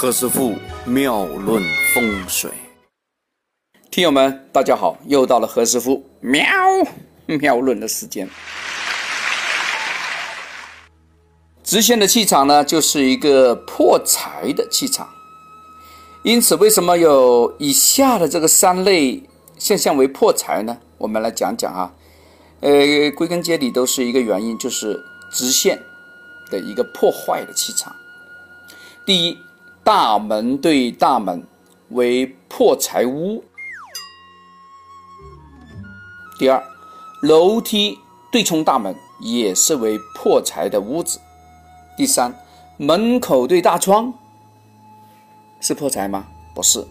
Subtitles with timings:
[0.00, 0.54] 何师傅
[0.84, 1.60] 妙论
[1.92, 2.48] 风水，
[3.90, 6.40] 听友们，大家好，又到了何师傅喵
[7.26, 8.30] 妙论的时间。
[11.64, 15.08] 直线的气场呢，就是一个破财的气场。
[16.22, 19.20] 因此，为什么有以下的这个三类
[19.58, 20.78] 现象为破财呢？
[20.96, 21.92] 我们来讲讲啊。
[22.60, 25.82] 呃，归根结底都是一个原因，就是直线
[26.52, 27.92] 的一个破坏的气场。
[29.04, 29.38] 第一，
[29.88, 31.42] 大门对大门
[31.92, 33.42] 为破财屋；
[36.38, 36.62] 第二，
[37.22, 37.98] 楼梯
[38.30, 41.18] 对冲大门也是为破财的屋子；
[41.96, 42.30] 第三，
[42.76, 44.12] 门口对大窗
[45.58, 46.26] 是破财吗？
[46.54, 46.86] 不是，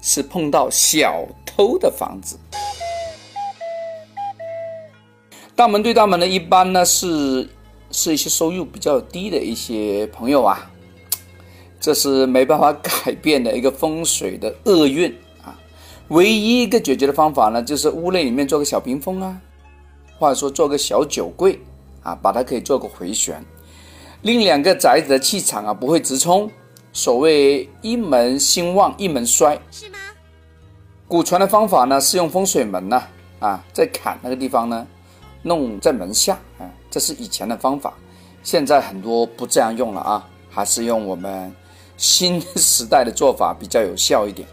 [0.00, 2.38] 是碰到小偷的房子。
[5.56, 7.50] 大门对大门呢，一般呢是
[7.90, 10.70] 是一些收入比较低的一些朋友啊，
[11.80, 15.58] 这是没办法改变的一个风水的厄运啊。
[16.08, 19.40] 唯一一个解决的方法呢，就是屋内里面做个小屏风啊，
[20.18, 21.60] 或者说做个小酒柜
[22.02, 23.44] 啊，把它可以做个回旋，
[24.22, 26.50] 令两个宅子的气场啊不会直冲。
[26.92, 29.98] 所谓一门兴旺，一门衰，是吗？
[31.06, 33.02] 古传的方法呢是用风水门呢
[33.38, 34.86] 啊，在坎那个地方呢。
[35.42, 37.94] 弄在门下，啊，这是以前的方法，
[38.42, 41.54] 现在很多不这样用了啊，还是用我们
[41.98, 44.48] 新时代的做法比较有效一点。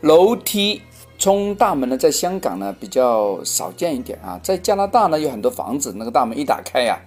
[0.00, 0.80] 楼梯
[1.18, 6.98] 冲大门呢，在香港呢比较少见一点啊，在加拿大呢有很多房子，那个大门一打开呀，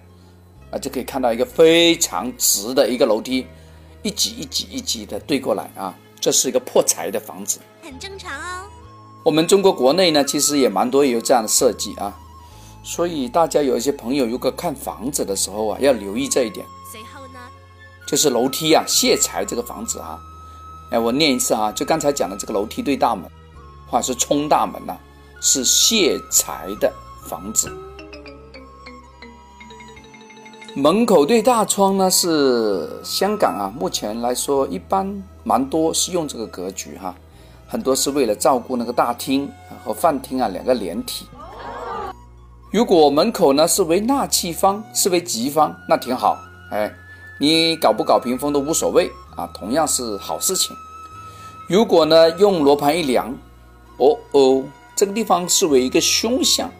[0.70, 3.44] 啊就可以看到一个非常直的一个楼梯，
[4.02, 8.66] 一级一级一级的对过来啊，这是一个破财的房子，很正常哦。
[9.24, 12.16] 我们中国国内呢，其实也蛮多有这样的设计啊。
[12.84, 16.64] 所以大家有一些朋友，如果看房子的时候啊，要留意这一点。
[18.06, 20.18] 就是楼梯啊，泄财这个房子啊，
[20.90, 23.24] 哎，我念一次啊，就刚才讲的这个楼梯对大门，
[23.88, 24.96] 或者是冲大门呐，
[25.40, 26.92] 是泄财的
[27.26, 27.70] 房子。
[30.76, 37.14] 门口对大窗呢，是香港啊，目前来说一般蛮多是用这个格局哈，
[37.68, 39.48] 很多是为了照顾那个大厅
[39.84, 41.26] 和饭厅啊两个连体。
[42.72, 46.36] 如果门口呢是为纳气方，是为吉方，那挺好。
[46.72, 46.92] 哎，
[47.38, 50.76] 你搞不搞屏风都无所谓啊，同样是好事情。
[51.68, 53.34] 如果呢用罗盘一量，
[53.98, 54.64] 哦哦，
[54.94, 56.70] 这个地方是为一个凶相，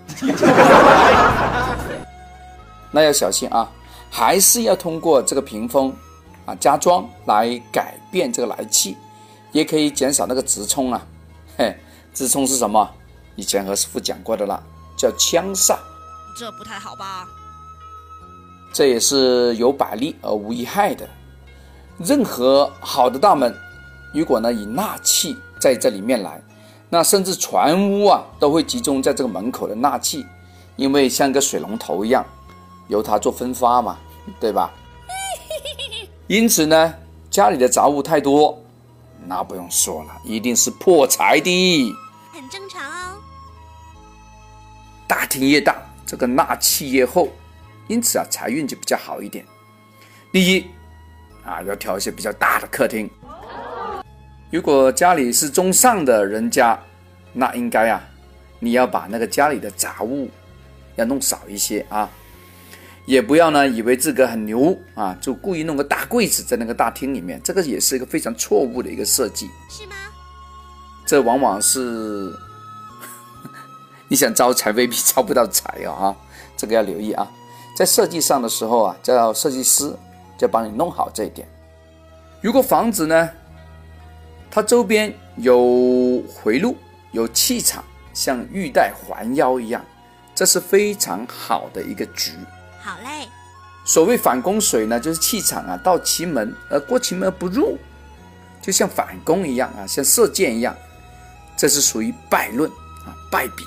[2.91, 3.69] 那要小心啊，
[4.11, 5.95] 还是要通过这个屏风
[6.47, 8.97] 啊加装来改变这个来气，
[9.53, 11.07] 也可以减少那个直冲啊。
[11.57, 11.77] 嘿，
[12.13, 12.89] 直冲是什么？
[13.37, 14.63] 以前和师傅讲过的啦。
[14.97, 15.77] 叫枪煞，
[16.39, 17.27] 这不太好吧？
[18.75, 21.09] 这也是有百利而无一害的。
[21.97, 23.55] 任何好的大门，
[24.13, 26.43] 如果呢以纳气在这里面来，
[26.91, 30.27] 那甚至全屋啊都会集中在这个门口的纳气，
[30.75, 32.27] 因为像个水龙头一样，
[32.89, 33.97] 由它做分发嘛，
[34.41, 34.73] 对吧？
[36.27, 36.93] 因此呢，
[37.31, 38.59] 家里的杂物太多，
[39.25, 41.95] 那不用说了，一定是破财的。
[42.33, 43.19] 很正常哦。
[45.07, 47.29] 大厅越大，这个纳气越厚，
[47.87, 49.45] 因此啊，财运就比较好一点。
[50.33, 50.67] 第一，
[51.45, 53.09] 啊，要挑一些比较大的客厅。
[54.51, 56.79] 如果家里是中上的人家，
[57.33, 58.03] 那应该啊，
[58.59, 60.31] 你要把那个家里的杂物
[60.97, 62.09] 要弄少一些啊，
[63.05, 69.51] 也不要呢以为自个很牛啊，就故意弄个大柜子在那个大厅里面，这个也是一个非常错误的一个设计。
[69.69, 69.97] 是吗？
[71.05, 72.33] 这往往是。
[74.09, 76.17] 你想招财未必招不到财哦，哈，
[76.57, 77.31] 这个要留意啊。
[77.75, 79.93] 在设计上的时候啊，叫设计师
[80.39, 81.47] 就帮你弄好这一点。
[82.41, 83.31] 如果房子呢，
[84.51, 86.77] 它周边有回路、
[87.13, 87.83] 有气场，
[88.13, 89.85] 像玉带环腰一样，
[90.35, 92.33] 这是非常好的一个局。
[92.81, 93.29] 好嘞。
[93.87, 97.77] 所谓反攻水呢，就是气场啊到其门而过其门而不入，
[98.63, 100.75] 就像反攻一样啊，像射箭一样，
[101.55, 102.71] 这是属于败论
[103.05, 103.65] 啊，败笔。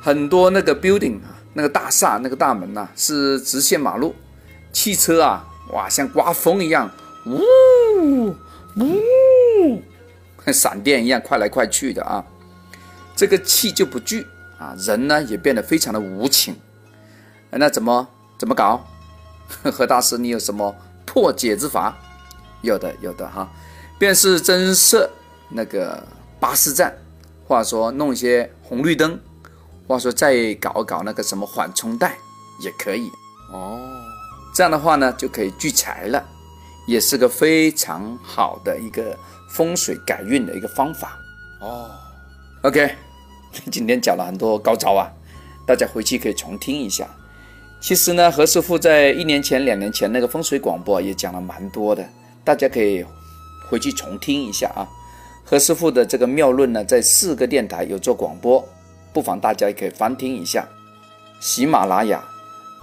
[0.00, 4.14] 很多那个 building 啊，那个大厦那个大门呐，是直线马路，
[4.72, 6.90] 汽车啊，哇，像刮风一样，
[7.26, 8.34] 呜
[8.76, 9.82] 呜，
[10.44, 12.24] 像 闪电一样快来快去的啊，
[13.14, 14.26] 这个气就不聚
[14.58, 16.56] 啊，人呢也变得非常的无情，
[17.50, 18.08] 那怎么
[18.38, 18.86] 怎么搞？
[19.70, 21.94] 何大师，你有什么破解之法？
[22.62, 23.50] 有的有的哈，
[23.98, 25.10] 便是增设
[25.50, 26.02] 那个
[26.40, 26.96] 巴士站，
[27.46, 29.20] 或者说弄一些红绿灯。
[29.92, 32.16] 或者说再搞搞那个什么缓冲带
[32.60, 33.10] 也可以
[33.52, 33.78] 哦，
[34.54, 36.24] 这样的话呢就可以聚财了。
[36.86, 39.14] 也是个非常好的一个
[39.50, 41.18] 风水改运的一个方法
[41.60, 41.90] 哦。
[42.62, 42.96] OK，
[43.70, 45.12] 今天讲了很多高招啊，
[45.66, 47.06] 大家回去可以重听一下。
[47.78, 52.02] 其实呢，何师傅在一年前、两年前那个风水广播也讲了蛮多的，
[52.42, 53.04] 大家可以
[53.68, 54.88] 回去重听一下啊。
[55.44, 58.66] 何师傅的这个妙论呢，在四个电台有做广播，
[59.12, 60.66] 不妨大家也可以翻听一下。
[61.40, 62.22] 喜马拉雅、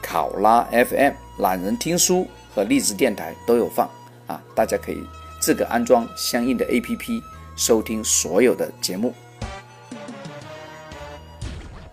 [0.02, 3.90] 考拉 FM、懒人听书和荔枝电台都有放
[4.28, 5.04] 啊，大家可以
[5.40, 7.22] 自个安装相应的 APP
[7.56, 9.14] 收听所有的节目。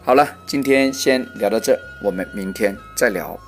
[0.05, 3.39] 好了，今天先聊到这，我们明天再聊。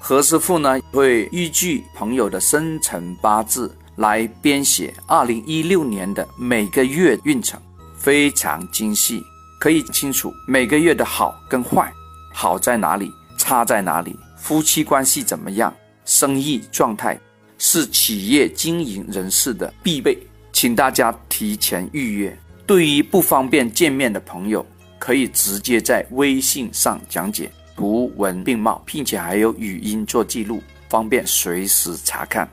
[0.00, 7.60] 何师傅呢会依据朋友的生辰八字来编写二零一六年的每个月运程，
[7.96, 9.22] 非常精细，
[9.60, 11.92] 可以清楚每个月的好跟坏，
[12.32, 15.74] 好在哪里，差在哪里，夫妻关系怎么样，
[16.04, 17.18] 生意状态
[17.58, 20.18] 是企业经营人士的必备，
[20.52, 22.36] 请大家提前预约。
[22.66, 24.64] 对于不方便见面的朋友，
[24.98, 27.50] 可以直接在微信上讲解。
[27.76, 32.48] 图文并茂，并且还有语音做记录，方便随时查看。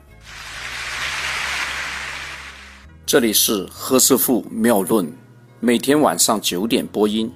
[3.12, 5.06] 这里是何师傅妙论，
[5.60, 7.30] 每天晚上九点播音，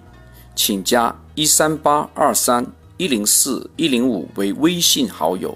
[0.55, 5.55] 请加一三八二三一零四一零五为微信好友。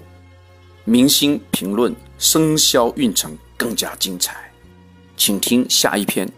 [0.83, 4.35] 明星评论生肖运程更加精彩，
[5.17, 6.31] 请听下一篇。